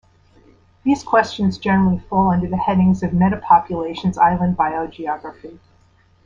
These 0.83 1.03
questions 1.03 1.59
generally 1.59 1.99
fall 1.99 2.31
under 2.31 2.47
the 2.47 2.57
headings 2.57 3.03
of 3.03 3.11
metapopulations 3.11 4.17
island 4.17 4.57
biogeography. 4.57 5.59